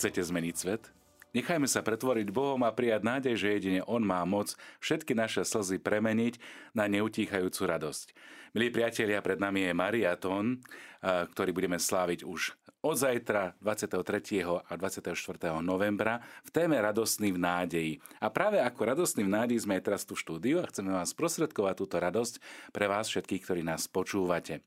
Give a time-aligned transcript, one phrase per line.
[0.00, 0.88] Chcete zmeniť svet?
[1.36, 5.76] Nechajme sa pretvoriť Bohom a prijať nádej, že jedine On má moc všetky naše slzy
[5.76, 6.40] premeniť
[6.72, 8.16] na neutíchajúcu radosť.
[8.56, 10.64] Milí priatelia, pred nami je Mariatón,
[11.04, 14.40] ktorý budeme sláviť už od zajtra 23.
[14.40, 15.12] a 24.
[15.60, 17.92] novembra v téme Radostný v nádeji.
[18.24, 21.74] A práve ako Radostný v nádeji sme aj teraz tu štúdiu a chceme vám sprostredkovať
[21.76, 22.40] túto radosť
[22.72, 24.64] pre vás všetkých, ktorí nás počúvate.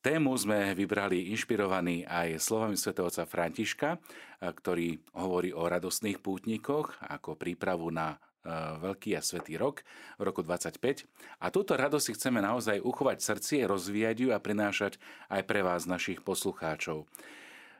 [0.00, 4.00] Tému sme vybrali inšpirovaní aj slovami svätého otca Františka,
[4.40, 8.16] ktorý hovorí o radostných pútnikoch ako prípravu na
[8.80, 9.84] Veľký a Svetý rok
[10.16, 11.04] v roku 25.
[11.44, 14.96] A túto radosť si chceme naozaj uchovať v srdci, rozvíjať ju a prinášať
[15.28, 17.04] aj pre vás, našich poslucháčov.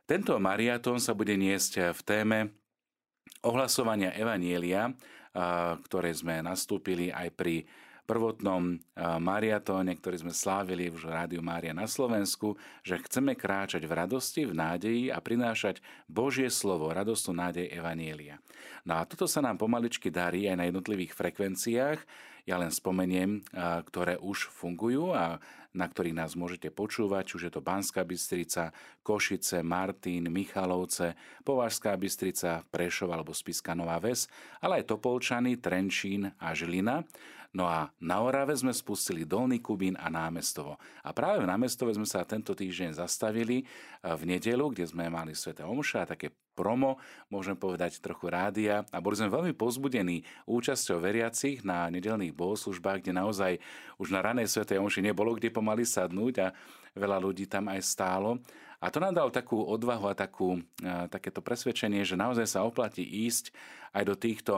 [0.05, 2.39] Tento mariatón sa bude niesť v téme
[3.41, 4.93] ohlasovania Evanielia,
[5.89, 7.65] ktoré sme nastúpili aj pri
[8.11, 8.75] prvotnom
[9.23, 14.59] mariatóne, ktorý sme slávili v Rádiu Mária na Slovensku, že chceme kráčať v radosti, v
[14.59, 15.79] nádeji a prinášať
[16.11, 18.43] Božie slovo, radostnú nádej Evanielia.
[18.83, 22.03] No a toto sa nám pomaličky darí aj na jednotlivých frekvenciách.
[22.51, 23.47] Ja len spomeniem,
[23.87, 25.39] ktoré už fungujú a
[25.71, 28.75] na ktorých nás môžete počúvať, už je to Banská Bystrica,
[29.07, 31.15] Košice, Martin, Michalovce,
[31.47, 34.27] Považská Bystrica, Prešov alebo Spiska Nová Ves,
[34.59, 37.07] ale aj Topolčany, Trenčín a Žilina.
[37.55, 40.75] No a na Orave sme spustili Dolný Kubín a Námestovo.
[41.07, 43.63] A práve v Námestove sme sa tento týždeň zastavili
[44.03, 47.01] v nedelu, kde sme mali Svete Omša také promo,
[47.33, 53.17] môžem povedať trochu rádia a boli sme veľmi pozbudení účasťou veriacich na nedelných bohoslužbách, kde
[53.17, 53.53] naozaj
[53.97, 56.53] už na ranej Svetej Omši nebolo kde pomaly sadnúť a
[56.93, 58.37] veľa ľudí tam aj stálo.
[58.81, 60.61] A to nám dalo takú odvahu a takú,
[61.13, 63.53] takéto presvedčenie, že naozaj sa oplatí ísť
[63.93, 64.53] aj do týchto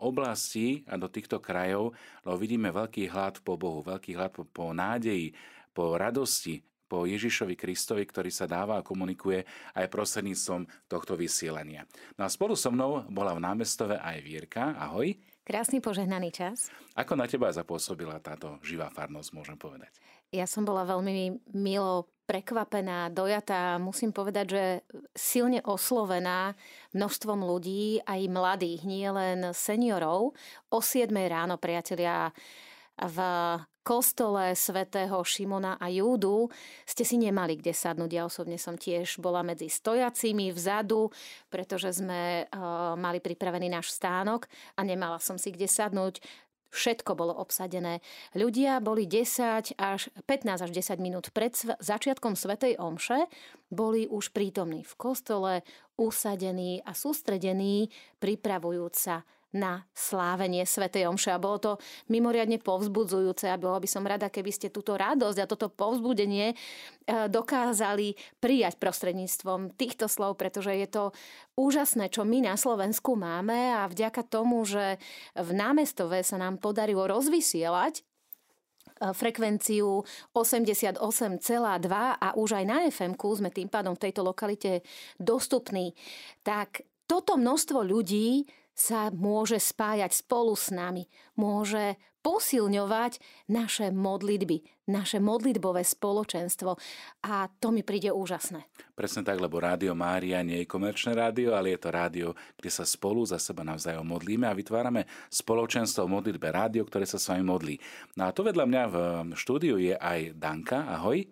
[0.00, 1.92] oblastí a do týchto krajov,
[2.24, 5.36] lebo vidíme veľký hlad po Bohu, veľký hlad po, po nádeji,
[5.76, 9.46] po radosti, po Ježišovi Kristovi, ktorý sa dáva a komunikuje
[9.78, 11.86] aj prostredníctvom tohto vysielania.
[12.18, 14.74] No a spolu so mnou bola v námestove aj Vierka.
[14.74, 15.14] Ahoj.
[15.46, 16.74] Krásny požehnaný čas.
[16.98, 19.94] Ako na teba zapôsobila táto živá farnosť, môžem povedať?
[20.30, 24.64] Ja som bola veľmi milo prekvapená, dojatá, musím povedať, že
[25.10, 26.54] silne oslovená
[26.94, 30.38] množstvom ľudí, aj mladých, nie len seniorov.
[30.70, 32.30] O 7 ráno, priatelia,
[32.94, 33.18] v
[33.80, 36.52] kostole svätého Šimona a Júdu
[36.84, 38.10] ste si nemali kde sadnúť.
[38.12, 41.08] Ja osobne som tiež bola medzi stojacimi vzadu,
[41.48, 44.46] pretože sme uh, mali pripravený náš stánok
[44.76, 46.20] a nemala som si kde sadnúť.
[46.70, 47.98] Všetko bolo obsadené.
[48.30, 51.50] Ľudia boli 10 až 15 až 10 minút pred
[51.82, 53.26] začiatkom Svetej Omše,
[53.74, 55.66] boli už prítomní v kostole,
[55.98, 57.90] usadení a sústredení,
[58.22, 61.34] pripravujúc sa na slávenie Svetej Omše.
[61.34, 61.72] A bolo to
[62.06, 66.56] mimoriadne povzbudzujúce a bolo by som rada, keby ste túto radosť a toto povzbudenie e,
[67.26, 71.04] dokázali prijať prostredníctvom týchto slov, pretože je to
[71.58, 75.02] úžasné, čo my na Slovensku máme a vďaka tomu, že
[75.34, 78.02] v námestove sa nám podarilo rozvysielať e,
[79.10, 81.02] frekvenciu 88,2
[81.98, 84.86] a už aj na fm sme tým pádom v tejto lokalite
[85.18, 85.98] dostupní,
[86.46, 93.16] tak toto množstvo ľudí sa môže spájať spolu s nami, môže posilňovať
[93.48, 94.60] naše modlitby,
[94.92, 96.76] naše modlitbové spoločenstvo
[97.24, 98.60] a to mi príde úžasné.
[98.92, 102.28] Presne tak, lebo Rádio Mária nie je komerčné rádio, ale je to rádio,
[102.60, 107.16] kde sa spolu za seba navzájom modlíme a vytvárame spoločenstvo v modlitbe rádio, ktoré sa
[107.16, 107.80] s vami modlí.
[108.20, 108.96] No a to vedľa mňa v
[109.36, 110.92] štúdiu je aj Danka.
[110.92, 111.24] Ahoj.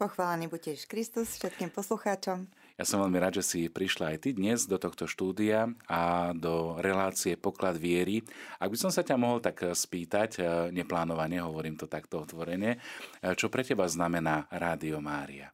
[0.00, 2.48] Pochválený buď Kristus všetkým poslucháčom.
[2.80, 6.80] Ja som veľmi rád, že si prišla aj ty dnes do tohto štúdia a do
[6.80, 8.24] relácie Poklad viery.
[8.56, 12.80] Ak by som sa ťa mohol tak spýtať, e, neplánovane, hovorím to takto otvorene,
[13.20, 15.52] e, čo pre teba znamená Rádio Mária?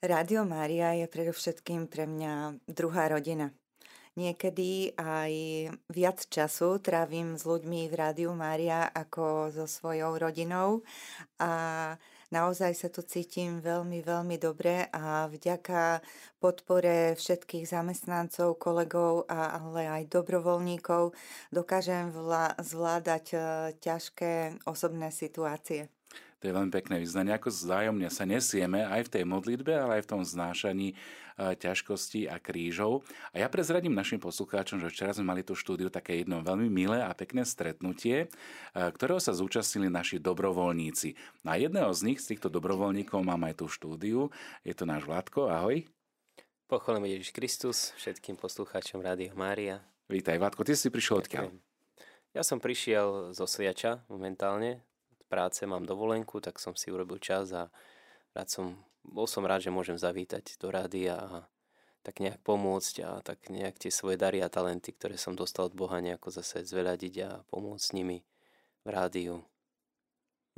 [0.00, 3.52] Rádio Mária je predovšetkým pre mňa druhá rodina.
[4.16, 5.32] Niekedy aj
[5.92, 10.80] viac času trávim s ľuďmi v Rádiu Mária ako so svojou rodinou
[11.36, 16.04] a Naozaj sa tu cítim veľmi, veľmi dobre a vďaka
[16.36, 21.16] podpore všetkých zamestnancov, kolegov, a, ale aj dobrovoľníkov
[21.48, 22.12] dokážem
[22.60, 23.38] zvládať e,
[23.80, 25.97] ťažké osobné situácie.
[26.38, 30.06] To je veľmi pekné vyznanie, ako vzájomne sa nesieme aj v tej modlitbe, ale aj
[30.06, 30.94] v tom znášaní
[31.38, 33.02] ťažkostí a krížov.
[33.34, 37.02] A ja prezradím našim poslucháčom, že včera sme mali tú štúdiu také jedno veľmi milé
[37.02, 38.30] a pekné stretnutie,
[38.74, 41.18] ktorého sa zúčastnili naši dobrovoľníci.
[41.42, 44.30] Na jedného z nich, z týchto dobrovoľníkov, mám aj tú štúdiu.
[44.62, 45.86] Je to náš Vládko, ahoj.
[46.70, 49.82] Pochválim Ježiš Kristus všetkým poslucháčom Rádio Mária.
[50.06, 51.50] Vítaj, Vládko, ty si prišiel odkiaľ?
[52.30, 54.86] Ja som prišiel zo Sviača momentálne.
[55.28, 57.68] Práce mám dovolenku, tak som si urobil čas a
[58.32, 58.66] rád som
[59.08, 61.30] bol som rád, že môžem zavítať do rádia a
[62.04, 65.76] tak nejak pomôcť a tak nejak tie svoje dary a talenty, ktoré som dostal od
[65.76, 68.24] Boha, nejako zase zveľadiť a pomôcť s nimi
[68.84, 69.44] v rádiu.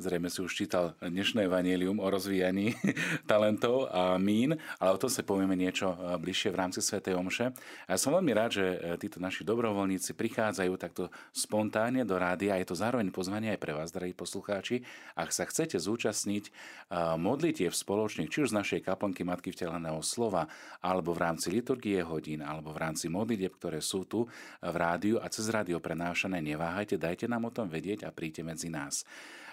[0.01, 2.73] Zrejme si už čítal dnešné vanílium o rozvíjaní
[3.31, 7.53] talentov a mín, ale o tom sa povieme niečo e, bližšie v rámci Svetej Omše.
[7.85, 12.57] A ja som veľmi rád, že e, títo naši dobrovoľníci prichádzajú takto spontánne do rádia
[12.57, 14.89] a je to zároveň pozvanie aj pre vás, drahí poslucháči.
[15.21, 16.51] Ak sa chcete zúčastniť e,
[17.21, 20.49] modlitie v spoločných, či už z našej kaplnky Matky vteleného slova,
[20.81, 24.25] alebo v rámci liturgie hodín, alebo v rámci modlitieb, ktoré sú tu
[24.65, 28.73] v rádiu a cez rádio prenášané, neváhajte, dajte nám o tom vedieť a príďte medzi
[28.73, 29.05] nás.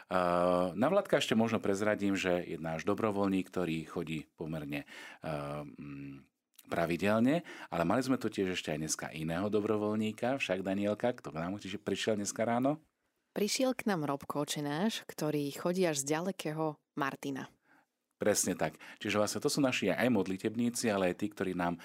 [0.07, 4.87] Na Vladka ešte možno prezradím, že je náš dobrovoľník, ktorý chodí pomerne
[5.19, 6.23] mm,
[6.71, 11.39] pravidelne, ale mali sme tu tiež ešte aj dneska iného dobrovoľníka, však Danielka, kto k
[11.39, 12.79] nám tiež prišiel dneska ráno?
[13.35, 17.51] Prišiel k nám Rob Kočenáš, ktorý chodí až z ďalekého Martina.
[18.17, 18.81] Presne tak.
[18.97, 21.77] Čiže vlastne to sú naši aj modlitebníci, ale aj tí, ktorí nám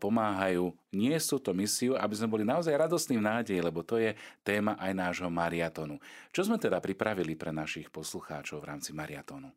[0.00, 0.72] pomáhajú
[1.20, 4.92] sú to misiu, aby sme boli naozaj radostní v nádeji, lebo to je téma aj
[4.96, 6.00] nášho mariatonu.
[6.32, 9.52] Čo sme teda pripravili pre našich poslucháčov v rámci mariatonu?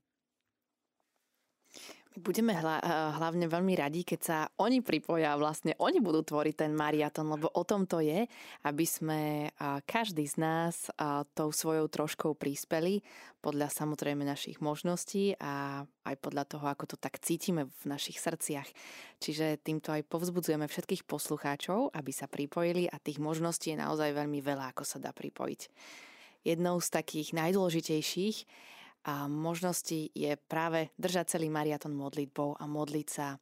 [2.16, 2.88] Budeme hla, eh,
[3.20, 7.64] hlavne veľmi radi, keď sa oni pripoja, vlastne oni budú tvoriť ten mariaton, lebo o
[7.68, 8.26] tom to je,
[8.64, 13.04] aby sme eh, každý z nás eh, tou svojou troškou prispeli
[13.44, 18.68] podľa samozrejme našich možností a aj podľa toho, ako to tak cítime v našich srdciach.
[19.22, 24.42] Čiže týmto aj povzbudzujeme všetkých poslucháčov, aby sa pripojili a tých možností je naozaj veľmi
[24.42, 25.62] veľa, ako sa dá pripojiť.
[26.48, 28.38] Jednou z takých najdôležitejších
[29.08, 33.40] a možnosti je práve držať celý mariaton modlitbou a modliť sa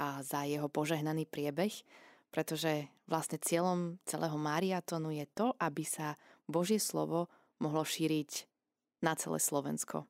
[0.00, 1.72] a za jeho požehnaný priebeh,
[2.32, 6.16] pretože vlastne cieľom celého mariatonu je to, aby sa
[6.48, 7.28] Božie slovo
[7.60, 8.48] mohlo šíriť
[9.04, 10.08] na celé Slovensko.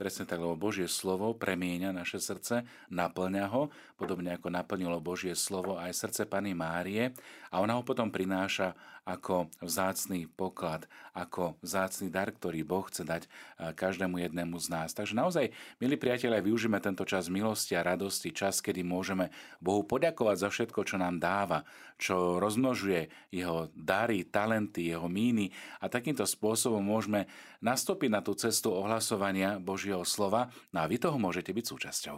[0.00, 3.68] Presne tak, lebo Božie slovo premieňa naše srdce, naplňa ho,
[4.00, 7.12] podobne ako naplnilo Božie slovo aj srdce Pany Márie
[7.52, 8.72] a ona ho potom prináša
[9.04, 13.28] ako vzácný poklad, ako vzácný dar, ktorý Boh chce dať
[13.76, 14.96] každému jednému z nás.
[14.96, 19.28] Takže naozaj, milí priatelia, využíme tento čas milosti a radosti, čas, kedy môžeme
[19.60, 21.60] Bohu poďakovať za všetko, čo nám dáva,
[22.00, 25.52] čo rozmnožuje jeho dary, talenty, jeho míny
[25.84, 27.28] a takýmto spôsobom môžeme
[27.60, 32.16] nastúpiť na tú cestu ohlasovania Božieho slova no a vy toho môžete byť súčasťou.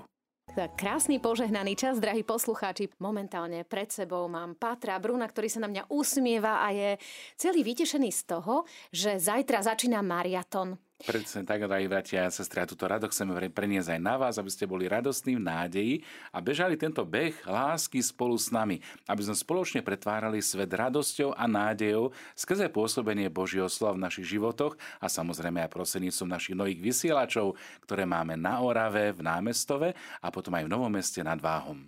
[0.52, 2.92] Krásny požehnaný čas, drahí poslucháči.
[3.00, 7.00] Momentálne pred sebou mám Patra Bruna, ktorý sa na mňa usmieva a je
[7.40, 10.76] celý vytešený z toho, že zajtra začína mariaton.
[11.02, 14.46] Presne tak, drahí bratia a sestry, a túto radosť chceme preniesť aj na vás, aby
[14.46, 15.94] ste boli radostní v nádeji
[16.30, 18.78] a bežali tento beh lásky spolu s nami,
[19.10, 24.78] aby sme spoločne pretvárali svet radosťou a nádejou skrze pôsobenie Božieho slova v našich životoch
[25.02, 30.54] a samozrejme aj prostredníctvom našich nových vysielačov, ktoré máme na Orave, v Námestove a potom
[30.54, 31.82] aj v Novom meste nad Váhom.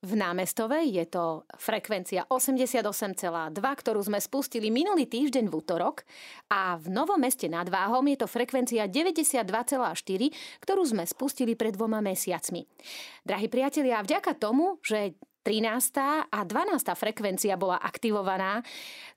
[0.00, 6.08] V námestove je to frekvencia 88,2, ktorú sme spustili minulý týždeň v útorok
[6.48, 9.44] a v Novom meste nad Váhom je to frekvencia 92,4,
[10.64, 12.64] ktorú sme spustili pred dvoma mesiacmi.
[13.28, 16.32] Drahí priatelia, vďaka tomu, že 13.
[16.32, 16.96] a 12.
[16.96, 18.64] frekvencia bola aktivovaná,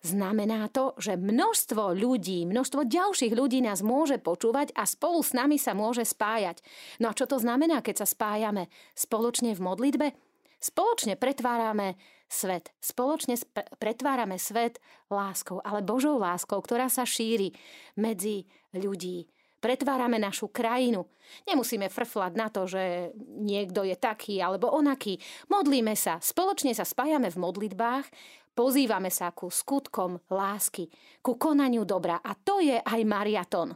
[0.04, 5.56] znamená to, že množstvo ľudí, množstvo ďalších ľudí nás môže počúvať a spolu s nami
[5.56, 6.60] sa môže spájať.
[7.00, 8.68] No a čo to znamená, keď sa spájame
[9.00, 10.33] spoločne v modlitbe?
[10.64, 12.00] Spoločne pretvárame
[12.32, 12.72] svet.
[12.80, 14.80] Spoločne sp- pretvárame svet
[15.12, 17.52] láskou, ale Božou láskou, ktorá sa šíri
[18.00, 19.28] medzi ľudí.
[19.60, 21.08] Pretvárame našu krajinu.
[21.48, 23.12] Nemusíme frflať na to, že
[23.44, 25.20] niekto je taký alebo onaký.
[25.52, 28.08] Modlíme sa, spoločne sa spájame v modlitbách,
[28.56, 30.88] pozývame sa ku skutkom lásky,
[31.20, 32.24] ku konaniu dobra.
[32.24, 33.76] A to je aj mariaton.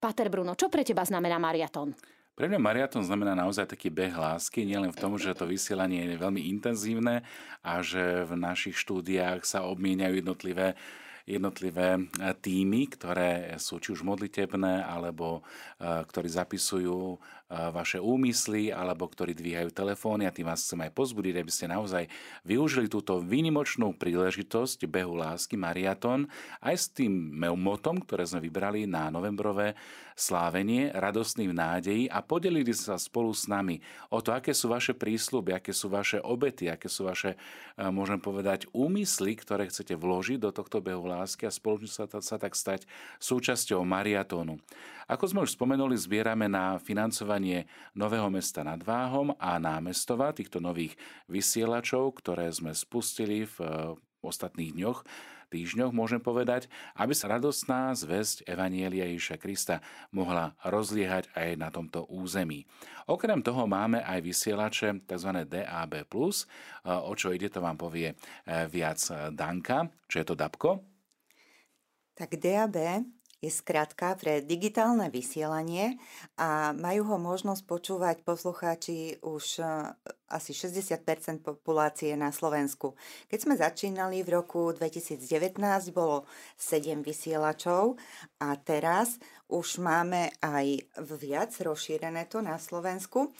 [0.00, 1.92] Pater Bruno, čo pre teba znamená mariaton?
[2.34, 6.18] Pre mňa mariaton znamená naozaj taký beh lásky, nielen v tom, že to vysielanie je
[6.18, 7.22] veľmi intenzívne
[7.62, 10.74] a že v našich štúdiách sa obmieniajú jednotlivé
[11.24, 12.04] jednotlivé
[12.44, 15.40] týmy, ktoré sú či už modlitebné, alebo
[15.80, 17.16] ktorí zapisujú
[17.70, 22.10] vaše úmysly alebo ktorí dvíhajú telefóny a tým vás chcem aj pozbudiť, aby ste naozaj
[22.42, 26.26] využili túto výnimočnú príležitosť behu lásky Mariaton
[26.58, 27.14] aj s tým
[27.54, 29.78] motom, ktoré sme vybrali na novembrové
[30.14, 33.82] slávenie radostný v nádeji a podelili sa spolu s nami
[34.14, 37.34] o to, aké sú vaše prísľuby, aké sú vaše obety, aké sú vaše,
[37.74, 42.54] môžem povedať, úmysly, ktoré chcete vložiť do tohto behu lásky a spoločne sa, sa tak
[42.54, 42.86] stať
[43.18, 44.62] súčasťou mariatónu.
[45.04, 47.43] Ako sme už spomenuli, zbierame na financovanie
[47.92, 50.96] Nového mesta nad Váhom a námestova, týchto nových
[51.28, 53.56] vysielačov, ktoré sme spustili v
[54.24, 55.04] ostatných dňoch,
[55.52, 56.66] týždňoch, môžem povedať,
[56.98, 59.78] aby sa radostná zväzť Evanielia Ježiša Krista
[60.10, 62.66] mohla rozliehať aj na tomto území.
[63.06, 65.30] Okrem toho máme aj vysielače tzv.
[65.46, 65.92] DAB+,
[66.88, 68.18] o čo ide, to vám povie
[68.72, 68.98] viac
[69.30, 69.92] Danka.
[70.10, 70.70] Čo je to DABko?
[72.18, 73.04] Tak DAB
[73.44, 76.00] je skratka pre digitálne vysielanie
[76.40, 79.64] a majú ho možnosť počúvať poslucháči už e,
[80.32, 82.96] asi 60% populácie na Slovensku.
[83.28, 85.60] Keď sme začínali v roku 2019,
[85.92, 86.24] bolo
[86.56, 88.00] 7 vysielačov
[88.40, 89.20] a teraz
[89.54, 90.82] už máme aj
[91.22, 93.30] viac rozšírené to na Slovensku.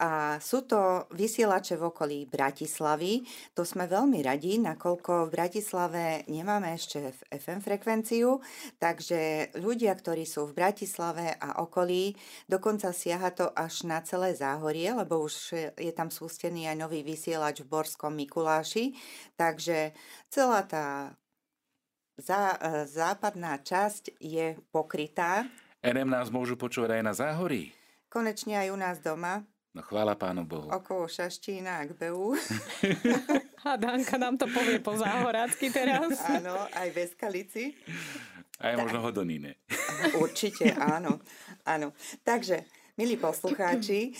[0.00, 3.20] A sú to vysielače v okolí Bratislavy.
[3.52, 8.40] To sme veľmi radi, nakoľko v Bratislave nemáme ešte FM frekvenciu,
[8.80, 12.16] takže ľudia, ktorí sú v Bratislave a okolí,
[12.48, 17.60] dokonca siaha to až na celé záhorie, lebo už je tam sústený aj nový vysielač
[17.60, 18.96] v Borskom Mikuláši.
[19.36, 19.92] Takže
[20.32, 21.12] celá tá
[22.18, 25.46] Zá, e, západná časť je pokrytá.
[25.86, 27.70] NM nás môžu počúvať aj na záhorí.
[28.10, 29.46] Konečne aj u nás doma.
[29.70, 30.66] No chvála Pánu Bohu.
[30.66, 32.34] Okolo Šaštína a BU.
[33.68, 36.18] a Danka nám to povie po záhorácky teraz.
[36.26, 37.64] áno, aj v Eskalici.
[38.58, 39.62] Aj možno Hodoníne.
[40.18, 41.22] Určite, áno.
[41.62, 41.94] áno.
[42.26, 42.66] Takže
[42.98, 44.10] Milí poslucháči,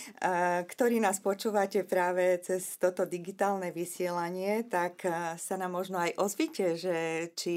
[0.63, 5.03] ktorí nás počúvate práve cez toto digitálne vysielanie, tak
[5.35, 7.55] sa nám možno aj ozvite, že či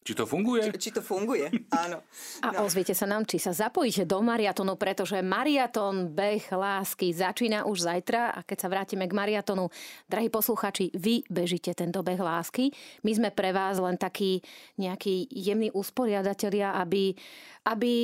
[0.00, 0.64] či to funguje?
[0.72, 2.00] Či, či to funguje, áno.
[2.40, 2.64] A no.
[2.64, 8.32] ozviete sa nám, či sa zapojíte do mariatonu, pretože mariaton beh lásky začína už zajtra
[8.32, 9.68] a keď sa vrátime k mariatonu,
[10.08, 12.72] drahí posluchači, vy bežíte tento beh lásky.
[13.04, 14.40] My sme pre vás len takí
[14.80, 17.12] nejakí jemní usporiadatelia, aby,
[17.68, 17.94] aby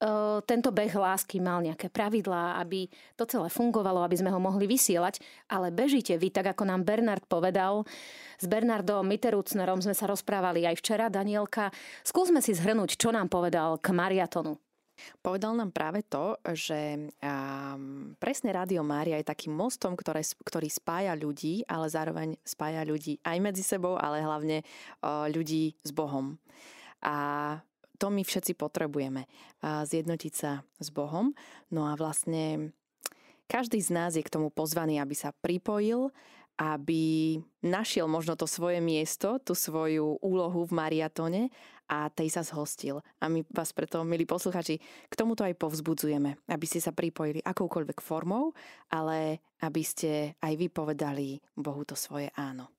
[0.00, 4.64] uh, tento beh lásky mal nejaké pravidlá, aby to celé fungovalo, aby sme ho mohli
[4.64, 5.20] vysielať,
[5.52, 7.84] ale bežíte vy, tak ako nám Bernard povedal,
[8.42, 11.06] s Bernardom Mitterucnerom sme sa rozprávali aj včera,
[11.42, 11.74] Danielka.
[12.06, 14.54] Skúsme si zhrnúť, čo nám povedal k mariatonu.
[15.18, 21.18] Povedal nám práve to, že um, presne Rádio Mária je takým mostom, ktoré, ktorý spája
[21.18, 26.38] ľudí, ale zároveň spája ľudí aj medzi sebou, ale hlavne uh, ľudí s Bohom.
[27.02, 27.58] A
[27.98, 31.34] to my všetci potrebujeme, uh, zjednotiť sa s Bohom.
[31.74, 32.70] No a vlastne
[33.50, 36.14] každý z nás je k tomu pozvaný, aby sa pripojil
[36.60, 41.42] aby našiel možno to svoje miesto, tú svoju úlohu v mariatone
[41.88, 43.04] a tej sa zhostil.
[43.20, 47.98] A my vás preto, milí posluchači, k tomuto aj povzbudzujeme, aby ste sa pripojili akoukoľvek
[48.00, 48.56] formou,
[48.92, 52.72] ale aby ste aj vy povedali Bohu to svoje áno.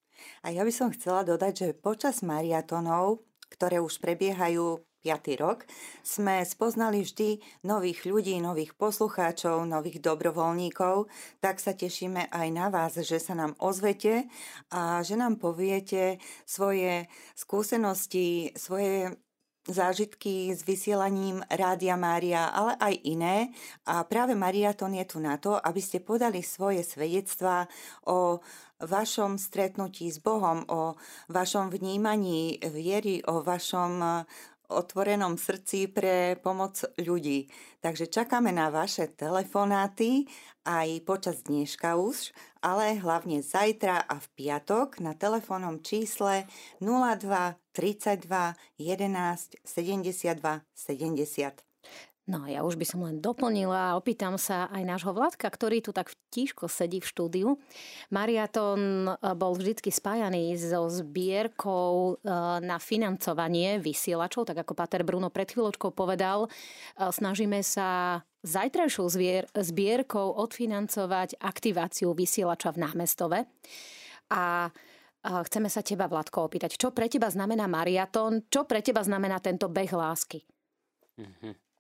[0.46, 5.44] A ja by som chcela dodať, že počas mariatonov, ktoré už prebiehajú 5.
[5.44, 5.68] rok,
[6.02, 11.12] sme spoznali vždy nových ľudí, nových poslucháčov, nových dobrovoľníkov,
[11.44, 14.32] tak sa tešíme aj na vás, že sa nám ozvete
[14.72, 19.12] a že nám poviete svoje skúsenosti, svoje
[19.68, 23.38] zážitky s vysielaním Rádia Mária, ale aj iné.
[23.88, 27.68] A práve Mariaton je tu na to, aby ste podali svoje svedectvá
[28.04, 28.44] o
[28.84, 31.00] vašom stretnutí s Bohom, o
[31.32, 34.26] vašom vnímaní viery, o vašom
[34.70, 37.52] otvorenom srdci pre pomoc ľudí.
[37.84, 40.30] Takže čakáme na vaše telefonáty
[40.64, 42.32] aj počas dneška už,
[42.64, 46.48] ale hlavne zajtra a v piatok na telefónnom čísle
[46.80, 51.73] 02 32 11 72 70.
[52.24, 55.92] No ja už by som len doplnila a opýtam sa aj nášho Vladka, ktorý tu
[55.92, 57.48] tak tížko sedí v štúdiu.
[58.16, 62.32] Mariaton e, bol vždy spájaný so zbierkou e,
[62.64, 66.48] na financovanie vysielačov, tak ako Pater Bruno pred chvíľočkou povedal.
[66.48, 66.50] E,
[67.12, 73.40] snažíme sa zajtrajšou zbier- zbierkou odfinancovať aktiváciu vysielača v námestove.
[74.32, 74.72] A
[75.24, 79.68] chceme sa teba, Vladko, opýtať, čo pre teba znamená mariaton, čo pre teba znamená tento
[79.68, 80.40] beh lásky?
[81.20, 81.73] Mm-hmm.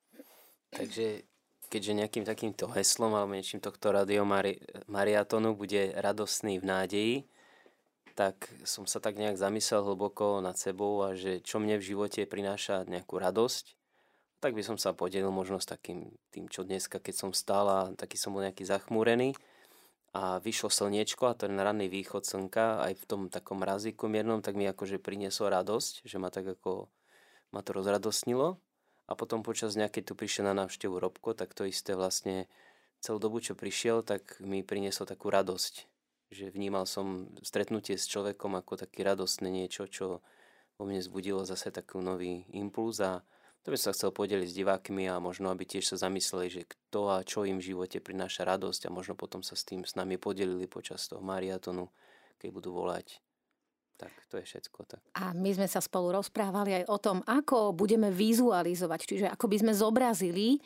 [0.73, 1.25] Takže
[1.73, 7.15] keďže nejakým takýmto heslom alebo niečím tohto radio Mari- Mariatonu bude radosný v nádeji,
[8.13, 12.29] tak som sa tak nejak zamyslel hlboko nad sebou a že čo mne v živote
[12.29, 13.73] prináša nejakú radosť,
[14.37, 17.79] tak by som sa podelil možno s takým tým, čo dneska, keď som stál a
[17.97, 19.33] taký som bol nejaký zachmúrený.
[20.13, 24.53] A vyšlo slniečko a ten ranný východ slnka aj v tom takom razíku miernom, tak
[24.53, 26.85] mi akože prinieslo radosť, že ma tak ako
[27.49, 28.61] ma to rozradosnilo
[29.07, 32.47] a potom počas dňa, keď tu prišiel na návštevu Robko, tak to isté vlastne
[33.03, 35.91] celú dobu, čo prišiel, tak mi prinieslo takú radosť.
[36.31, 40.23] Že vnímal som stretnutie s človekom ako také radostné niečo, čo
[40.79, 43.21] vo mne zbudilo zase takú nový impuls a
[43.63, 46.61] to by som sa chcel podeliť s divákmi a možno, aby tiež sa zamysleli, že
[46.67, 49.95] kto a čo im v živote prináša radosť a možno potom sa s tým s
[49.95, 51.87] nami podelili počas toho mariatonu,
[52.43, 53.23] keď budú volať
[53.93, 54.79] Tak, to je všetko.
[54.89, 55.01] Tak.
[55.21, 59.57] A my sme sa spolu rozprávali aj o tom, ako budeme vizualizovať, čiže ako by
[59.61, 60.57] sme zobrazili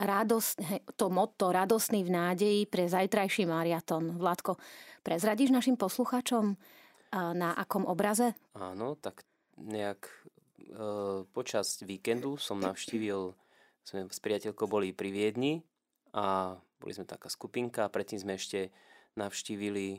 [0.00, 0.54] radosť,
[0.96, 4.16] to motto radosný v nádeji pre zajtrajší mariaton.
[4.16, 4.56] Vládko,
[5.04, 6.56] prezradíš našim poslucháčom
[7.12, 8.32] na akom obraze?
[8.56, 9.28] Áno, tak
[9.60, 10.16] nejak e,
[11.36, 13.36] počas víkendu som navštívil,
[13.84, 15.60] sme s priateľkou boli pri Viedni
[16.16, 18.72] a boli sme taká skupinka a predtým sme ešte
[19.18, 19.98] navštívili e,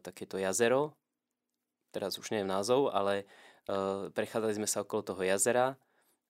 [0.00, 0.96] takéto jazero,
[1.92, 3.24] teraz už neviem názov, ale e,
[4.10, 5.76] prechádzali sme sa okolo toho jazera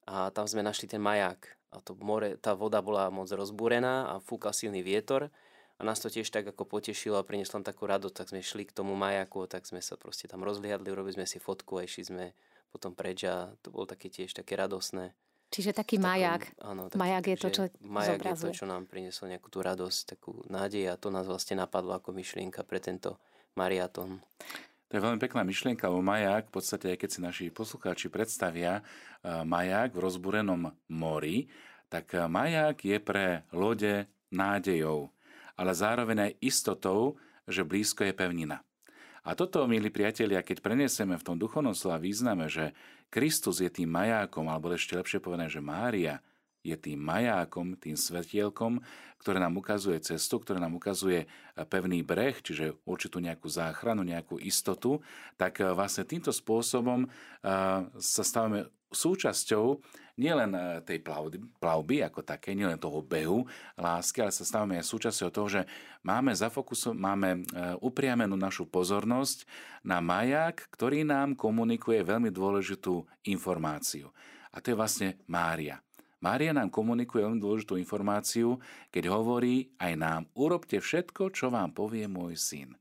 [0.04, 1.46] a tam sme našli ten maják.
[1.72, 5.32] A to more, tá voda bola moc rozbúrená a fúkal silný vietor
[5.78, 8.68] a nás to tiež tak ako potešilo a prinieslo nám takú radosť, tak sme šli
[8.68, 12.04] k tomu majaku, tak sme sa proste tam rozliadli, urobili sme si fotku a išli
[12.04, 12.24] sme
[12.68, 15.16] potom preč a to bolo také tiež také radosné.
[15.52, 16.42] Čiže taký takom, maják.
[16.64, 18.48] Áno, taký, maják je to, čo Maják zobrazuje.
[18.48, 21.92] je to, čo nám prinieslo nejakú tú radosť, takú nádej a to nás vlastne napadlo
[21.92, 23.20] ako myšlienka pre tento
[23.52, 24.24] mariatón.
[24.92, 26.52] To je veľmi pekná myšlienka o maják.
[26.52, 31.48] V podstate, keď si naši poslucháči predstavia eh, maják v rozbúrenom mori,
[31.88, 35.08] tak eh, maják je pre lode nádejou,
[35.56, 37.16] ale zároveň aj istotou,
[37.48, 38.60] že blízko je pevnina.
[39.24, 42.76] A toto, milí priatelia, keď preniesieme v tom duchovnom slova význame, že
[43.08, 46.20] Kristus je tým majákom, alebo ešte lepšie povedané, že Mária
[46.62, 48.78] je tým majákom, tým svetielkom,
[49.18, 51.26] ktoré nám ukazuje cestu, ktoré nám ukazuje
[51.70, 55.02] pevný breh, čiže určitú nejakú záchranu, nejakú istotu,
[55.38, 57.06] tak vlastne týmto spôsobom
[57.98, 59.78] sa stávame súčasťou
[60.20, 60.52] nielen
[60.84, 65.48] tej plavby, plavby ako také, nielen toho behu lásky, ale sa stávame aj súčasťou toho,
[65.48, 65.62] že
[66.04, 67.46] máme, zafokusu, máme
[67.80, 69.48] upriamenú našu pozornosť
[69.86, 74.12] na maják, ktorý nám komunikuje veľmi dôležitú informáciu.
[74.52, 75.80] A to je vlastne Mária.
[76.22, 78.62] Mária nám komunikuje veľmi dôležitú informáciu,
[78.94, 82.78] keď hovorí aj nám, urobte všetko, čo vám povie môj syn.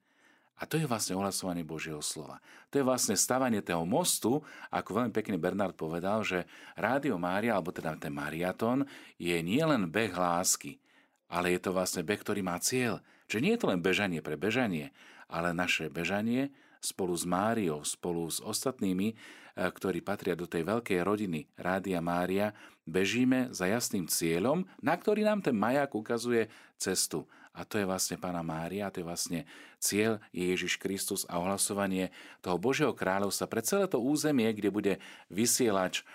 [0.62, 2.38] A to je vlastne ohlasovanie Božieho slova.
[2.70, 6.46] To je vlastne stavanie toho mostu, ako veľmi pekne Bernard povedal, že
[6.78, 8.86] Rádio Mária, alebo teda ten Mariaton,
[9.18, 10.78] je nielen beh lásky,
[11.26, 13.02] ale je to vlastne beh, ktorý má cieľ.
[13.26, 14.94] Čiže nie je to len bežanie pre bežanie,
[15.26, 19.18] ale naše bežanie spolu s Máriou, spolu s ostatnými,
[19.55, 22.55] ktorí patria do tej veľkej rodiny Rádia Mária,
[22.87, 28.16] bežíme za jasným cieľom, na ktorý nám ten maják ukazuje cestu a to je vlastne
[28.16, 29.40] Pána Mária, to je vlastne
[29.75, 32.07] cieľ Ježiš Kristus a ohlasovanie
[32.40, 34.94] toho Božieho kráľovstva pre celé to územie, kde bude
[35.27, 36.07] vysielač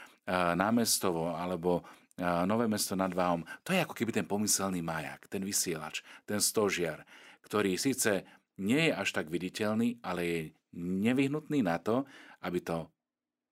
[0.57, 1.85] námestovo alebo
[2.17, 3.45] Nové mesto nad Váhom.
[3.61, 7.05] To je ako keby ten pomyselný majak, ten vysielač, ten stožiar,
[7.45, 8.25] ktorý síce
[8.57, 10.41] nie je až tak viditeľný, ale je
[10.81, 12.09] nevyhnutný na to,
[12.41, 12.89] aby to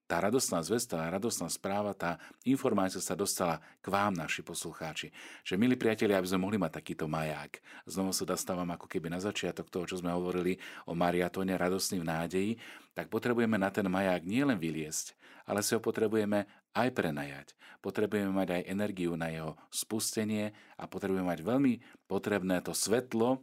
[0.05, 5.09] tá radostná zvesta, tá radostná správa, tá informácia sa dostala k vám, naši poslucháči.
[5.41, 7.57] Že, milí priatelia, aby sme mohli mať takýto maják.
[7.89, 12.09] Znovu sa dostávam ako keby na začiatok toho, čo sme hovorili o mariatóne radostný v
[12.09, 12.51] nádeji,
[12.93, 15.17] tak potrebujeme na ten maják nielen vyliesť,
[15.49, 16.45] ale si ho potrebujeme
[16.77, 17.47] aj prenajať.
[17.81, 21.73] Potrebujeme mať aj energiu na jeho spustenie a potrebujeme mať veľmi
[22.05, 23.41] potrebné to svetlo,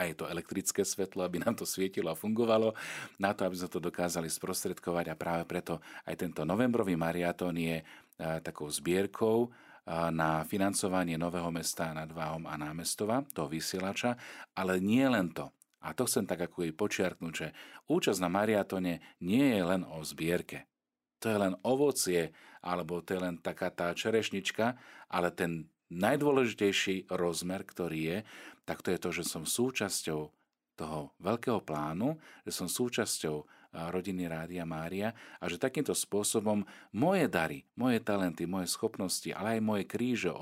[0.00, 2.72] a je to elektrické svetlo, aby nám to svietilo a fungovalo,
[3.20, 7.84] na to, aby sme to dokázali sprostredkovať a práve preto aj tento novembrový mariatón je
[8.16, 9.52] takou zbierkou
[10.12, 14.16] na financovanie Nového mesta nad Váhom a námestova, toho vysielača,
[14.56, 15.52] ale nie len to.
[15.80, 17.48] A to chcem tak ako i počiarknúť, že
[17.88, 20.68] účasť na mariatone nie je len o zbierke.
[21.24, 24.76] To je len ovocie, alebo to je len taká tá čerešnička,
[25.08, 28.18] ale ten najdôležitejší rozmer, ktorý je,
[28.64, 30.30] tak to je to, že som súčasťou
[30.78, 37.62] toho veľkého plánu, že som súčasťou rodiny Rádia Mária a že takýmto spôsobom moje dary,
[37.78, 40.32] moje talenty, moje schopnosti, ale aj moje kríže,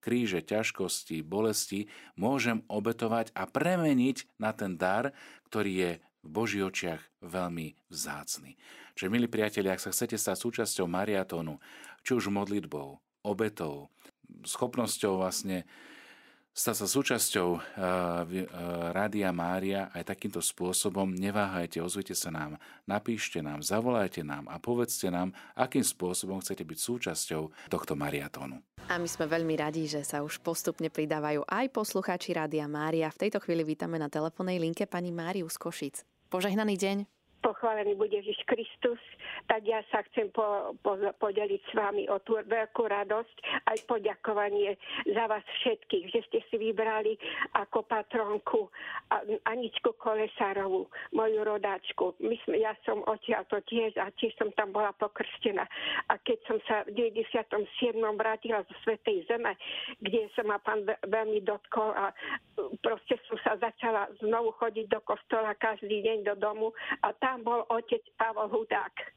[0.00, 5.12] kríže, ťažkosti, bolesti môžem obetovať a premeniť na ten dar,
[5.52, 5.90] ktorý je
[6.24, 8.56] v Boží očiach veľmi vzácny.
[8.96, 11.60] Čiže, milí priatelia, ak sa chcete stať súčasťou mariatónu,
[12.04, 13.92] či už modlitbou, obetou,
[14.44, 15.64] schopnosťou vlastne
[16.50, 17.62] stať sa súčasťou uh,
[18.90, 22.58] Rádia Mária aj takýmto spôsobom, neváhajte, ozvite sa nám,
[22.90, 28.58] napíšte nám, zavolajte nám a povedzte nám, akým spôsobom chcete byť súčasťou tohto mariatónu.
[28.90, 33.06] A my sme veľmi radi, že sa už postupne pridávajú aj poslucháči Rádia Mária.
[33.14, 35.96] V tejto chvíli vítame na telefónnej linke pani Máriu z Košic.
[36.26, 39.00] Požehnaný deň pochválený bude Ježiš Kristus,
[39.48, 43.36] tak ja sa chcem po, po, podeliť s vami o tú veľkú radosť
[43.72, 44.76] aj poďakovanie
[45.08, 47.16] za vás všetkých, že ste si vybrali
[47.56, 48.68] ako patronku
[49.48, 52.14] Aničku Kolesárovú, moju rodáčku.
[52.20, 55.64] My sme, ja som odtiaľ to tiež a tiež som tam bola pokrstená.
[56.12, 57.96] A keď som sa v 97.
[57.96, 59.56] vrátila zo Svetej Zeme,
[59.98, 62.12] kde sa ma pán veľmi dotkol a
[62.84, 67.46] proste som sa začala znovu chodiť do kostola každý deň do domu a tá tam
[67.46, 69.14] bol otec Pavol Hudák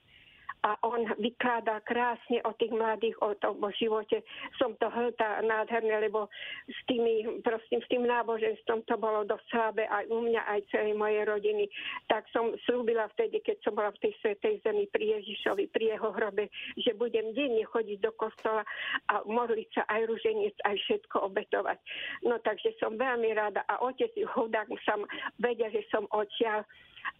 [0.63, 4.23] a on vykládal krásne o tých mladých, o tom o živote.
[4.55, 6.31] Som to hltá nádherné, lebo
[6.71, 10.95] s, tými, prosím, s tým náboženstvom to bolo dosť slabé aj u mňa, aj celej
[10.95, 11.67] mojej rodiny.
[12.07, 16.09] Tak som slúbila vtedy, keď som bola v tej svetej zemi pri Ježišovi, pri jeho
[16.15, 16.47] hrobe,
[16.79, 18.63] že budem denne chodiť do kostola
[19.11, 21.75] a modliť sa aj ruženec, aj všetko obetovať.
[22.23, 25.03] No takže som veľmi rada a otec Hudák sam
[25.43, 26.63] vedia, že som odtiaľ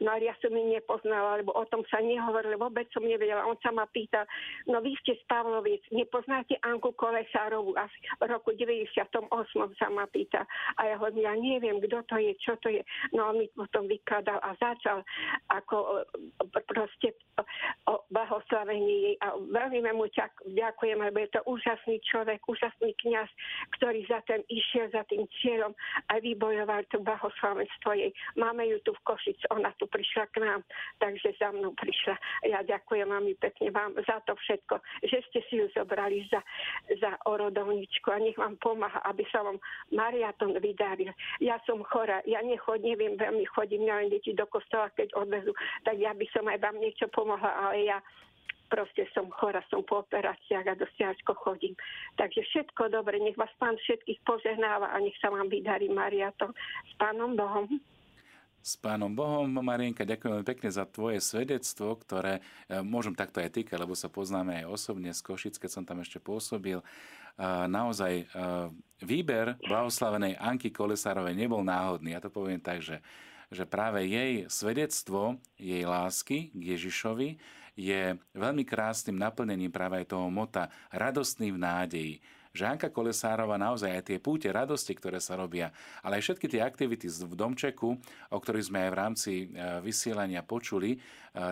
[0.02, 3.48] No ale ja som ju nepoznala, lebo o tom sa nehovorilo, vôbec som nevedela.
[3.48, 4.28] On sa ma pýtal,
[4.68, 7.76] no vy ste z Pavloviec, nepoznáte Anku Kolesárovú?
[7.78, 7.88] A
[8.20, 9.30] v roku 98
[9.78, 10.48] sa ma pýta.
[10.80, 12.82] A ja hovorím, ja neviem, kto to je, čo to je.
[13.12, 15.04] No on mi potom vykladal a začal
[15.52, 17.16] ako e, proste
[17.90, 19.16] o blahoslavení jej.
[19.26, 20.08] A veľmi mu
[20.48, 23.30] ďakujem, lebo je to úžasný človek, úžasný kňaz,
[23.78, 25.74] ktorý za ten išiel za tým cieľom
[26.14, 28.12] a vybojoval to blahoslavenstvo jej.
[28.38, 30.62] Máme ju tu v Košic, ona tu prišla k nám,
[31.00, 32.16] takže za mnou prišla.
[32.48, 36.42] Ja ďakujem veľmi pekne vám za to všetko, že ste si ju zobrali za,
[36.98, 39.58] za orodovničku a nech vám pomáha, aby sa vám
[39.92, 41.12] mariaton vydaril.
[41.40, 45.52] Ja som chora, ja nechod, neviem veľmi chodím, ja len deti do kostola, keď odvezú,
[45.84, 47.98] tak ja by som aj vám niečo pomohla, ale ja
[48.74, 51.78] proste som chora, som po operáciách a dosť ťažko chodím.
[52.18, 56.50] Takže všetko dobre, nech vás pán všetkých požehnáva a nech sa vám vydarí Mariaton.
[56.90, 57.70] S pánom Bohom
[58.64, 59.52] s Pánom Bohom.
[59.60, 62.40] Marienka, ďakujem pekne za tvoje svedectvo, ktoré
[62.72, 66.00] e, môžem takto aj týkať, lebo sa poznáme aj osobne z Košic, keď som tam
[66.00, 66.80] ešte pôsobil.
[67.44, 68.26] Naozaj e,
[69.04, 72.16] výber blahoslavenej Anky Kolesárovej nebol náhodný.
[72.16, 73.04] Ja to poviem tak, že,
[73.52, 77.36] že práve jej svedectvo, jej lásky k Ježišovi
[77.74, 82.14] je veľmi krásnym naplnením práve aj toho mota radostný v nádeji
[82.54, 85.74] že Anka Kolesárova naozaj aj tie púte radosti, ktoré sa robia,
[86.06, 87.90] ale aj všetky tie aktivity v Domčeku,
[88.30, 89.46] o ktorých sme aj v rámci e,
[89.82, 90.98] vysielania počuli e,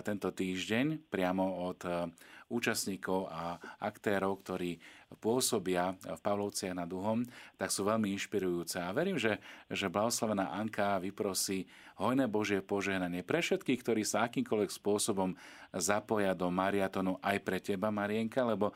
[0.06, 2.06] tento týždeň priamo od e,
[2.52, 4.76] účastníkov a aktérov, ktorí
[5.24, 7.24] pôsobia v Pavlovciach nad Duhom,
[7.56, 8.84] tak sú veľmi inšpirujúce.
[8.84, 9.40] A verím, že,
[9.72, 11.64] že blahoslavená Anka vyprosí
[11.96, 15.32] hojné Božie požehnanie pre všetkých, ktorí sa akýmkoľvek spôsobom
[15.72, 18.76] zapoja do mariatonu aj pre teba, Marienka, lebo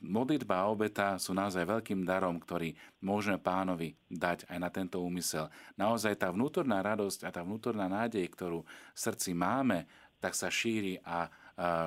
[0.00, 2.72] modlitba a obeta sú naozaj veľkým darom, ktorý
[3.04, 5.52] môžeme pánovi dať aj na tento úmysel.
[5.76, 9.84] Naozaj tá vnútorná radosť a tá vnútorná nádej, ktorú v srdci máme,
[10.16, 11.28] tak sa šíri a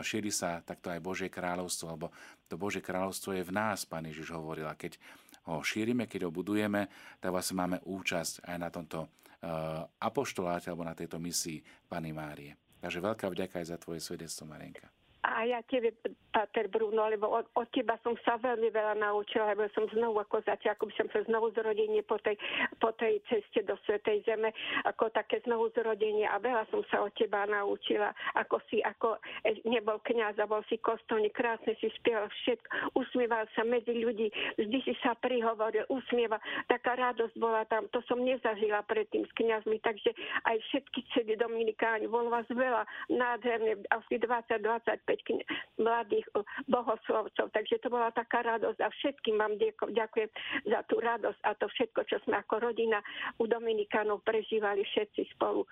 [0.02, 2.08] šíri sa takto aj Božie kráľovstvo, lebo
[2.48, 4.68] to Božie kráľovstvo je v nás, Pán Ježiš hovoril.
[4.68, 4.96] A keď
[5.48, 6.88] ho šírime, keď ho budujeme,
[7.20, 9.08] tak vlastne máme účasť aj na tomto
[10.02, 12.58] apoštoláte alebo na tejto misii Pany Márie.
[12.82, 14.90] Takže veľká vďaka aj za tvoje svedectvo, Marenka.
[15.26, 15.98] A ja tebe,
[16.30, 20.46] Pater Bruno, lebo od, od teba som sa veľmi veľa naučila, lebo som znovu ako
[20.46, 22.38] začala, ako by som sa znovu zrodenie po tej,
[22.78, 24.54] po tej ceste do Svetej Zeme,
[24.86, 26.30] ako také znovu zrodenie.
[26.30, 30.62] A veľa som sa od teba naučila, ako si, ako e, nebol kniaz a bol
[30.70, 34.30] si kostolník, krásne si spieval všetko, usmieval sa medzi ľudí,
[34.62, 36.38] vždy si sa prihovoril, usmieval,
[36.70, 40.14] taká radosť bola tam, to som nezažila predtým s kniazmi, takže
[40.46, 44.22] aj všetky cedy Dominikáni, bolo vás veľa, nádherne, asi
[45.08, 46.26] 20-25 mladých
[46.68, 47.46] bohoslovcov.
[47.56, 49.56] Takže to bola taká radosť a všetkým vám
[49.96, 50.30] ďakujem
[50.68, 53.00] za tú radosť a to všetko, čo sme ako rodina
[53.40, 55.64] u Dominikánov prežívali všetci spolu.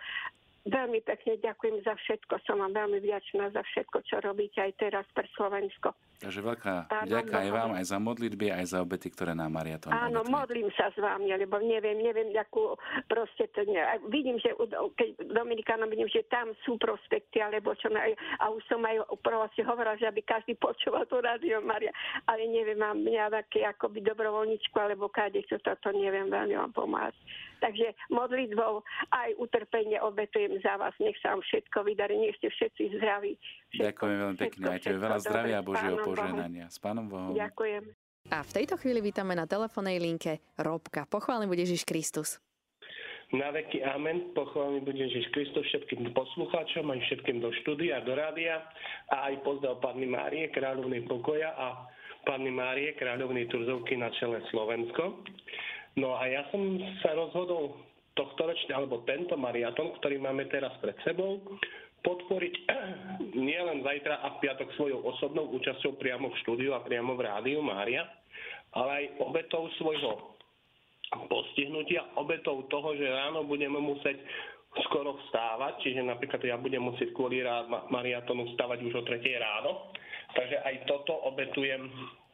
[0.65, 2.41] Veľmi pekne ďakujem za všetko.
[2.49, 5.93] Som vám veľmi vďačná za všetko, čo robíte aj teraz pre Slovensko.
[6.15, 9.91] Takže veľká vďaka aj vám, aj za modlitby, aj za obety, ktoré nám Maria to
[9.91, 12.79] Áno, modlím sa s vami, lebo neviem, neviem, akú
[13.11, 14.55] proste to ne, vidím, že
[14.95, 19.61] keď Dominikánom vidím, že tam sú prospekty, alebo čo majú, a už som aj proste
[19.67, 21.91] hovorila, že aby každý počúval tú rádio Maria,
[22.31, 27.15] ale neviem, mám nejaké akoby dobrovoľničku, alebo káde, čo toto neviem veľmi vám pomáhať.
[27.59, 30.93] Takže modlitbou aj utrpenie obetujem za vás.
[31.01, 33.35] Nech sa vám všetko vydarí, nech ste všetci zdraví.
[33.73, 34.63] Všetko, Ďakujem veľmi pekne.
[34.69, 36.65] Aj tebe veľa zdravia a Božieho požehnania.
[36.69, 37.33] S Pánom Bohom.
[37.33, 37.83] Ďakujem.
[38.33, 41.05] A v tejto chvíli vítame na telefónnej linke Robka.
[41.05, 42.41] Pochválený bude Ježiš Kristus.
[43.33, 48.61] Na veky amen, pochválený bude Ježiš Kristus všetkým poslucháčom, aj všetkým do štúdia, do rádia
[49.09, 51.89] a aj pozdrav Panny Márie, kráľovnej pokoja a
[52.25, 55.25] Panny Márie, kráľovnej Turzovky na čele Slovensko.
[55.97, 57.77] No a ja som sa rozhodol
[58.15, 61.43] tohto ročne, alebo tento mariaton, ktorý máme teraz pred sebou,
[62.01, 62.53] podporiť
[63.47, 67.59] nielen zajtra a v piatok svojou osobnou účasťou priamo v štúdiu a priamo v rádiu
[67.59, 68.07] Mária,
[68.75, 70.35] ale aj obetou svojho
[71.29, 74.19] postihnutia, obetou toho, že ráno budeme musieť
[74.89, 77.39] skoro vstávať, čiže napríklad ja budem musieť kvôli
[77.91, 79.95] mariatonu vstávať už o 3 ráno,
[80.35, 81.87] takže aj toto obetujem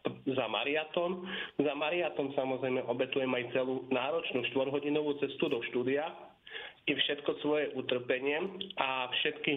[0.07, 1.25] za mariaton.
[1.61, 6.09] Za mariaton samozrejme obetujem aj celú náročnú štvorhodinovú cestu do štúdia
[6.89, 8.41] i všetko svoje utrpenie
[8.81, 9.53] a všetky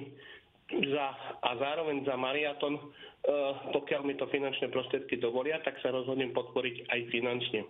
[0.72, 1.06] za,
[1.44, 6.88] a zároveň za mariaton, uh, pokiaľ mi to finančné prostriedky dovolia, tak sa rozhodnem podporiť
[6.88, 7.60] aj finančne.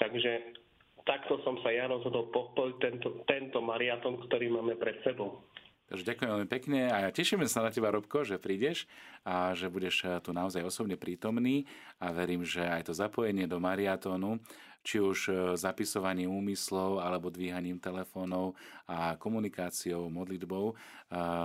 [0.00, 0.56] Takže
[1.04, 5.44] takto som sa ja rozhodol podporiť tento, tento mariaton, ktorý máme pred sebou.
[5.92, 8.88] Takže ďakujem veľmi pekne a tešíme sa na teba, Robko, že prídeš
[9.28, 11.68] a že budeš eh, tu naozaj osobne prítomný
[12.00, 14.40] a verím, že aj to zapojenie do mariatónu
[14.82, 18.58] či už e, zapisovaním úmyslov alebo dvíhaním telefónov
[18.90, 20.74] a komunikáciou, modlitbou e,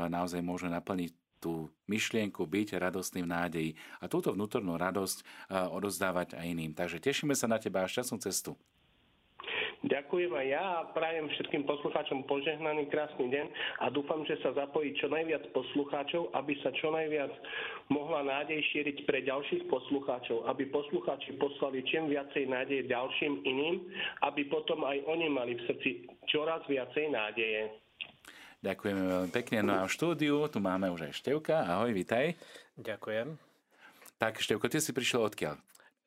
[0.10, 5.22] naozaj môže naplniť tú myšlienku byť radostným nádejí a túto vnútornú radosť
[5.54, 6.74] odozdávať aj iným.
[6.74, 8.58] Takže tešíme sa na teba a šťastnú cestu.
[9.86, 13.46] Ďakujem aj ja a prajem všetkým poslucháčom požehnaný krásny deň
[13.86, 17.30] a dúfam, že sa zapojí čo najviac poslucháčov, aby sa čo najviac
[17.94, 23.86] mohla nádej šíriť pre ďalších poslucháčov, aby poslucháči poslali čím viacej nádeje ďalším iným,
[24.26, 25.90] aby potom aj oni mali v srdci
[26.26, 27.70] čoraz viacej nádeje.
[28.66, 29.62] Ďakujeme veľmi pekne.
[29.62, 31.70] No a v štúdiu tu máme už aj Števka.
[31.70, 32.34] Ahoj, vitaj.
[32.82, 33.38] Ďakujem.
[34.18, 35.62] Tak, Števko, ty si prišiel odkiaľ?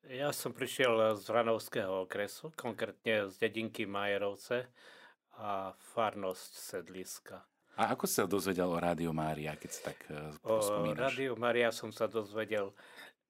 [0.08, 4.72] Ja som prišiel z Hranovského okresu, konkrétne z dedinky Majerovce
[5.36, 7.44] a farnosť Sedliska.
[7.76, 11.68] A ako si sa dozvedel o Rádiu Mária, keď sa tak uh, O Rádiu Mária
[11.72, 12.72] som sa dozvedel,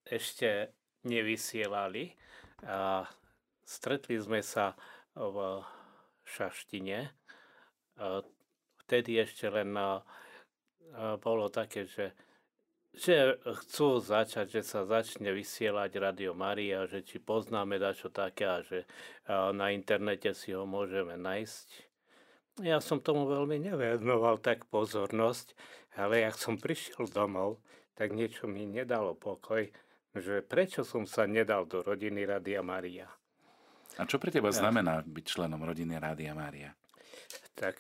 [0.06, 0.74] ešte
[1.06, 2.14] nevysielali.
[2.66, 3.06] A
[3.66, 4.74] stretli sme sa
[5.14, 5.62] v
[6.26, 7.14] Šaštine.
[7.98, 8.22] A
[8.86, 10.02] vtedy ešte len a
[11.22, 12.10] bolo také, že
[12.90, 18.58] že chcú začať, že sa začne vysielať Radio Maria, že či poznáme dačo také a
[18.66, 18.84] že
[19.30, 21.68] na internete si ho môžeme nájsť.
[22.66, 25.54] Ja som tomu veľmi nevenoval tak pozornosť,
[25.96, 27.62] ale ak som prišiel domov,
[27.94, 29.70] tak niečo mi nedalo pokoj,
[30.12, 33.06] že prečo som sa nedal do rodiny Radia Maria.
[33.96, 36.74] A čo pre teba znamená byť členom rodiny Rádia Maria?
[37.54, 37.76] Tak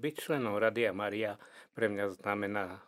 [0.00, 1.36] byť členom Radia Maria
[1.76, 2.80] pre mňa znamená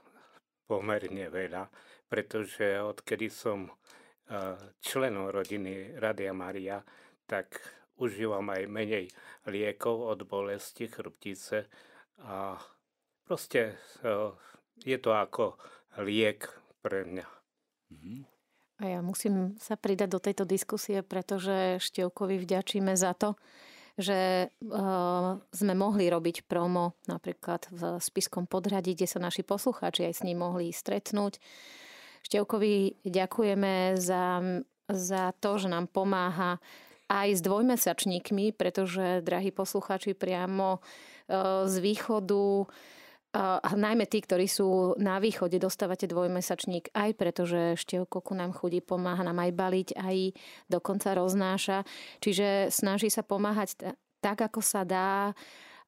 [0.67, 1.71] pomerne veľa,
[2.11, 3.71] pretože odkedy som
[4.83, 6.83] členom rodiny Radia Maria,
[7.27, 7.63] tak
[7.97, 9.07] užívam aj menej
[9.47, 11.71] liekov od bolesti chrbtice
[12.27, 12.59] a
[13.23, 13.79] proste
[14.83, 15.57] je to ako
[16.03, 16.51] liek
[16.83, 17.27] pre mňa.
[17.95, 18.15] Mhm.
[18.77, 23.33] A ja musím sa pridať do tejto diskusie, pretože Števkovi vďačíme za to,
[23.97, 30.15] že uh, sme mohli robiť promo napríklad v Spiskom podhradí, kde sa naši poslucháči aj
[30.21, 31.41] s ním mohli stretnúť.
[32.29, 34.45] Števkovi ďakujeme za,
[34.93, 36.61] za to, že nám pomáha
[37.09, 42.69] aj s dvojmesačníkmi, pretože, drahí poslucháči, priamo uh, z východu
[43.37, 48.57] a najmä tí, ktorí sú na východe, dostávate dvojmesačník aj preto, že Števko ku nám
[48.57, 50.17] chodí, pomáha nám aj baliť, aj
[50.73, 51.85] dokonca roznáša.
[52.25, 53.93] Čiže snaží sa pomáhať
[54.25, 55.37] tak, ako sa dá.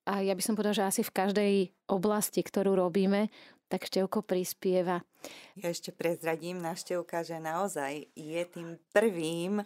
[0.05, 1.53] A ja by som povedala, že asi v každej
[1.89, 3.33] oblasti, ktorú robíme,
[3.69, 5.05] tak Števko prispieva.
[5.57, 9.61] Ja ešte prezradím na Števka, že naozaj je tým prvým,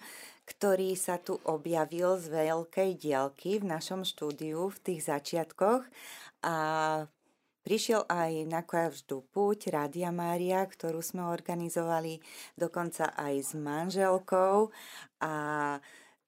[0.46, 5.86] ktorý sa tu objavil z veľkej dielky v našom štúdiu v tých začiatkoch
[6.42, 6.54] a
[7.62, 12.18] Prišiel aj na každú púť Rádia Mária, ktorú sme organizovali
[12.58, 14.74] dokonca aj s manželkou.
[15.22, 15.32] A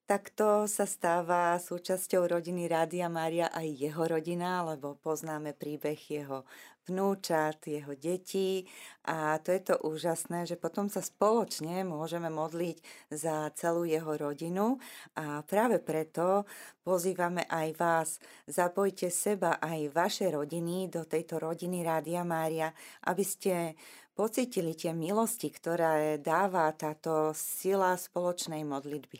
[0.04, 6.44] Takto sa stáva súčasťou rodiny Rádia Mária aj jeho rodina, lebo poznáme príbeh jeho
[6.88, 8.68] vnúčat, jeho detí
[9.04, 14.80] a to je to úžasné, že potom sa spoločne môžeme modliť za celú jeho rodinu
[15.16, 16.44] a práve preto
[16.84, 18.08] pozývame aj vás.
[18.44, 22.72] Zapojte seba aj vaše rodiny do tejto rodiny Rádia Mária,
[23.08, 23.76] aby ste
[24.14, 29.18] pocitili tie milosti, ktoré dáva táto sila spoločnej modlitby.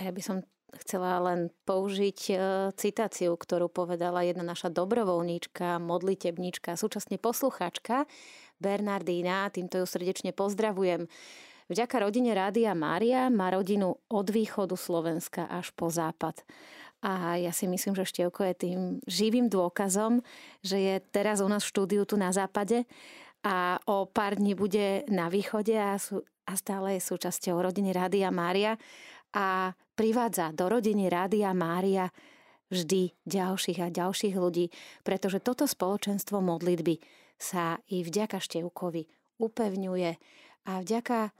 [0.00, 0.42] A ja by som
[0.82, 2.34] chcela len použiť e,
[2.74, 8.08] citáciu, ktorú povedala jedna naša dobrovoľníčka, modlitebníčka, súčasne posluchačka
[8.58, 9.50] Bernardína.
[9.52, 11.06] Týmto ju srdečne pozdravujem.
[11.72, 16.44] Vďaka rodine Rádia Mária má rodinu od východu Slovenska až po západ.
[17.04, 20.24] A ja si myslím, že Števko je tým živým dôkazom,
[20.64, 22.88] že je teraz u nás v štúdiu tu na západe
[23.44, 28.32] a o pár dní bude na východe a, sú, a stále je súčasťou rodiny Rádia
[28.32, 28.80] Mária
[29.34, 32.08] a privádza do rodiny Rádia Mária
[32.70, 34.70] vždy ďalších a ďalších ľudí,
[35.02, 36.98] pretože toto spoločenstvo modlitby
[37.36, 39.02] sa i vďaka Števkovi
[39.42, 40.10] upevňuje
[40.70, 41.34] a vďaka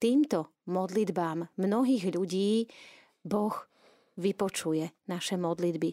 [0.00, 2.66] týmto modlitbám mnohých ľudí
[3.22, 3.54] Boh
[4.16, 5.90] vypočuje naše modlitby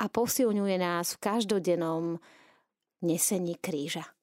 [0.00, 2.18] a posilňuje nás v každodennom
[3.04, 4.15] nesení kríža.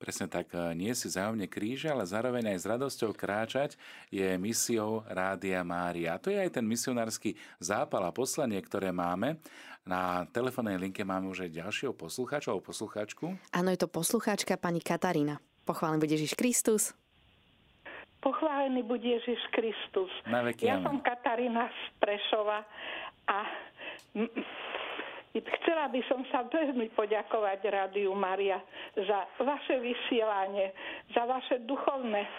[0.00, 3.76] Presne tak, e, nie si zájomne kríže, ale zároveň aj s radosťou kráčať
[4.08, 6.16] je misiou Rádia Mária.
[6.16, 9.36] A to je aj ten misionársky zápal a poslanie, ktoré máme.
[9.84, 13.36] Na telefónnej linke máme už aj ďalšieho poslucháča alebo poslucháčku.
[13.52, 15.36] Áno, je to poslucháčka pani Katarína.
[15.68, 16.96] Pochválený bude Ježiš Kristus.
[18.24, 20.08] Pochválený bude Ježiš Kristus.
[20.24, 20.84] Na veky, ja amen.
[20.88, 22.64] som Katarína z Prešova
[23.28, 23.38] a
[25.30, 28.58] Chcela by som sa veľmi poďakovať Rádiu Maria
[28.98, 30.74] za vaše vysielanie,
[31.14, 32.30] za vaše duchovné e,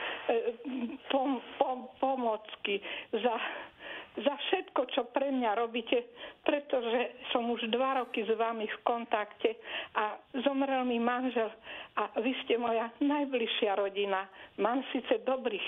[1.08, 2.84] pom, pom, pomocky,
[3.16, 3.36] za,
[4.20, 6.04] za všetko, čo pre mňa robíte,
[6.44, 9.56] pretože som už dva roky s vami v kontakte
[9.96, 11.48] a zomrel mi manžel
[11.96, 14.28] a vy ste moja najbližšia rodina.
[14.60, 15.68] Mám síce dobrých,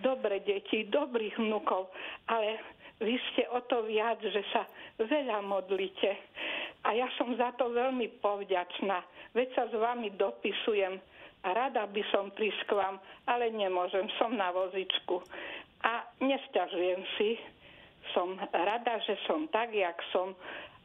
[0.00, 1.92] dobre deti, dobrých vnukov,
[2.24, 2.56] ale
[3.04, 4.64] vy ste o to viac, že sa
[4.96, 6.10] veľa modlíte.
[6.84, 8.98] A ja som za to veľmi povďačná.
[9.36, 10.96] Veď sa s vami dopisujem
[11.44, 12.32] a rada by som
[12.72, 12.96] vám,
[13.28, 15.20] ale nemôžem, som na vozičku.
[15.84, 17.36] A nesťažujem si,
[18.16, 20.32] som rada, že som tak, jak som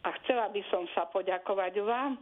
[0.04, 2.16] a chcela by som sa poďakovať vám,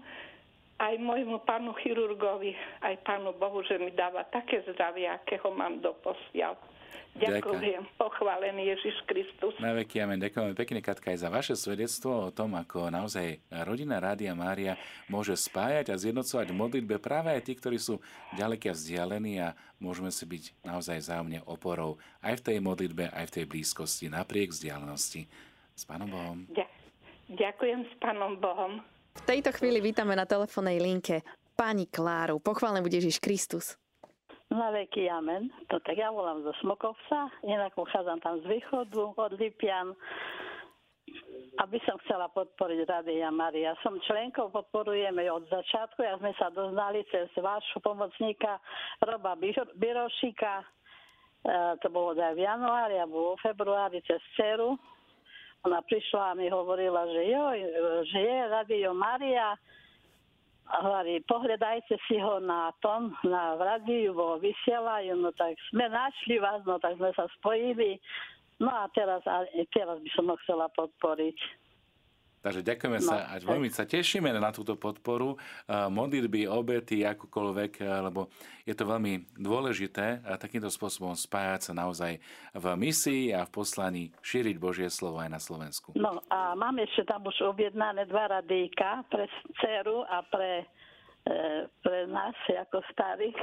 [0.78, 2.54] aj môjmu pánu chirurgovi,
[2.86, 6.58] aj pánu Bohu, že mi dáva také zdravie, akého mám doposiaľ.
[7.18, 7.82] Ďakujem.
[7.98, 9.58] Pochválený Ježiš Kristus.
[9.58, 10.22] Na veky amen.
[10.22, 14.78] Ďakujem pekne, Katka, aj za vaše svedectvo o tom, ako naozaj rodina Rádia Mária
[15.10, 17.98] môže spájať a zjednocovať v modlitbe práve aj tí, ktorí sú
[18.38, 23.26] ďalekí a vzdialení a môžeme si byť naozaj zájomne oporou aj v tej modlitbe, aj
[23.34, 25.26] v tej blízkosti, napriek vzdialenosti.
[25.78, 26.38] S Pánom Bohom.
[27.30, 28.82] Ďakujem s Pánom Bohom.
[29.18, 31.26] V tejto chvíli vítame na telefónnej linke
[31.58, 32.38] pani Kláru.
[32.38, 33.74] Pochválený bude Ježiš Kristus.
[34.48, 35.52] Na veky amen.
[35.68, 39.92] To tak ja volám zo Smokovca, inak uchádzam tam z východu, od Lipian.
[41.60, 43.76] Aby som chcela podporiť Radia Maria.
[43.84, 48.62] Som členkou, podporujeme od začiatku, ja sme sa doznali cez vášho pomocníka
[49.04, 49.36] Roba
[49.76, 50.62] Birošika.
[50.62, 50.66] E,
[51.82, 54.80] to bolo aj v januári, alebo vo februári cez dceru.
[55.66, 57.44] Ona prišla a mi hovorila, že jo,
[58.06, 59.58] že je Radio Maria,
[60.68, 66.62] hovorí, pohľadajte si ho na tom, na radiu, vo vysielajú, no tak sme našli vás,
[66.68, 68.00] no tak sme sa spojili.
[68.58, 71.38] No a teraz, a teraz by som ho chcela podporiť.
[72.38, 75.36] Takže ďakujeme no, sa a veľmi sa tešíme na túto podporu,
[75.68, 77.72] modlitby, obety, akokoľvek,
[78.08, 78.30] lebo
[78.64, 82.22] je to veľmi dôležité a takýmto spôsobom spájať sa naozaj
[82.54, 85.98] v misii a v poslaní šíriť Božie slovo aj na Slovensku.
[85.98, 89.26] No a máme ešte tam už objednané dva radíka pre
[89.60, 90.70] dceru a pre
[91.84, 93.36] pre nás ako starých,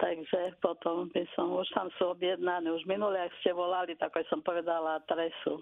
[0.00, 4.40] takže potom by som, už tam sú objednané, už minule, ak ste volali, tak som
[4.40, 5.60] povedala adresu.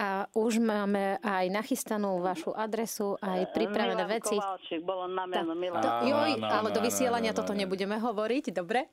[0.00, 4.36] A už máme aj nachystanú vašu adresu, aj pripravené Milan veci.
[4.40, 5.84] Kovalčík, bolo na meno Milan.
[5.84, 8.88] To, joj, ale do vysielania toto nebudeme hovoriť, dobre?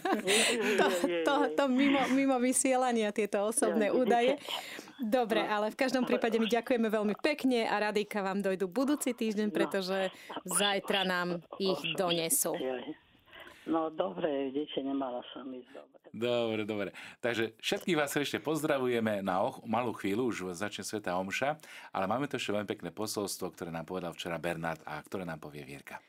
[0.80, 0.86] to,
[1.28, 4.40] to, to mimo, mimo vysielania, tieto osobné údaje.
[4.96, 9.52] Dobre, ale v každom prípade my ďakujeme veľmi pekne a radíka vám dojdu budúci týždeň,
[9.52, 10.08] pretože
[10.48, 12.56] zajtra nám ich donesú.
[13.62, 16.02] No dobre, vidíte, nemala som ísť dobre.
[16.12, 16.90] Dobre, dobre.
[17.22, 21.56] Takže všetkých vás ešte pozdravujeme na och, malú chvíľu, už začne Sveta Omša,
[21.94, 25.40] ale máme to ešte veľmi pekné posolstvo, ktoré nám povedal včera Bernard a ktoré nám
[25.40, 26.02] povie Vierka.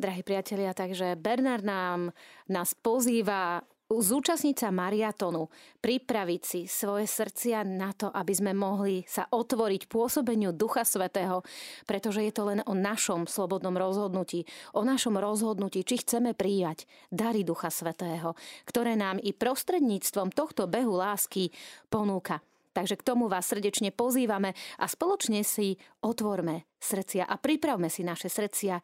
[0.00, 2.16] Drahí priatelia, takže Bernard nám,
[2.48, 3.60] nás pozýva
[3.98, 5.50] zúčastniť sa mariatonu,
[5.82, 11.42] pripraviť si svoje srdcia na to, aby sme mohli sa otvoriť pôsobeniu Ducha Svetého,
[11.90, 14.46] pretože je to len o našom slobodnom rozhodnutí,
[14.78, 20.94] o našom rozhodnutí, či chceme prijať dary Ducha Svetého, ktoré nám i prostredníctvom tohto behu
[20.94, 21.50] lásky
[21.90, 22.38] ponúka.
[22.70, 25.74] Takže k tomu vás srdečne pozývame a spoločne si
[26.06, 28.78] otvorme srdcia a pripravme si naše srdcia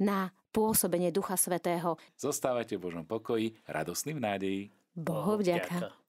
[0.00, 1.98] na pôsobenie Ducha Svetého.
[2.16, 4.62] Zostávajte v Božom pokoji, radosný v nádeji.
[4.96, 5.76] Bohu vďaka.
[5.76, 6.05] Vďaka.